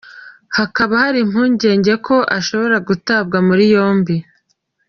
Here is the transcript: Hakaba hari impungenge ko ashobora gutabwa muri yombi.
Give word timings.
Hakaba 0.57 0.93
hari 1.03 1.19
impungenge 1.25 1.93
ko 2.05 2.15
ashobora 2.37 2.77
gutabwa 2.87 3.37
muri 3.47 3.63
yombi. 3.73 4.15